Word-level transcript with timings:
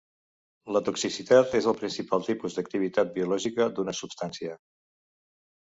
La 0.75 0.79
toxicitat 0.87 1.53
és 1.59 1.67
el 1.73 1.77
principal 1.83 2.25
tipus 2.29 2.57
d'activitat 2.61 3.13
biològica 3.21 3.71
d'una 3.79 3.97
substància. 4.01 4.59